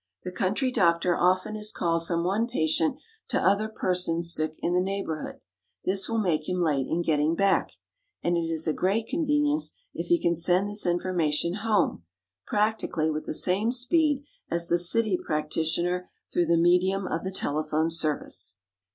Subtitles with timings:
[0.23, 4.81] The country doctor often is called from one patient to other persons sick in the
[4.81, 5.41] neighborhood.
[5.85, 7.73] This will make him late in getting back,
[8.23, 12.01] and it is a great convenience if he can send this information home,
[12.47, 17.91] practically with the same speed as the city practitioner through the medium of the telephone
[17.91, 18.55] service.